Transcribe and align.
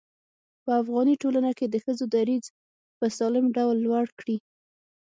په 0.63 0.71
افغاني 0.81 1.15
ټولنه 1.23 1.51
کې 1.57 1.65
د 1.69 1.75
ښځو 1.83 2.05
دريځ 2.15 2.45
په 2.97 3.05
سالم 3.17 3.45
ډول 3.57 3.75
لوړ 3.85 4.05
کړي. 4.19 4.37